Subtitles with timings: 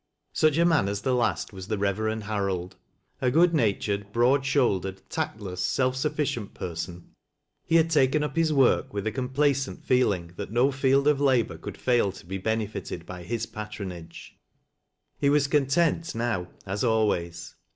[0.33, 2.75] Such a man as the last was the Ilev crend Harold.
[3.21, 7.11] A good natured, broad shouldered, tact less, self sufficient person,
[7.67, 11.59] he had taken up his work with ft complacent feeling that no field of labor
[11.59, 14.39] could fail to be benefited by his patronage;
[15.19, 17.53] he was content now aa always.